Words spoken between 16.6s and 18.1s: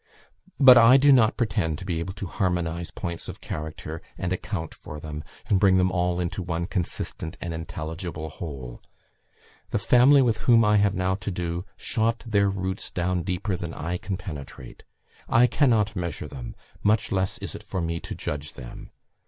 much less is it for me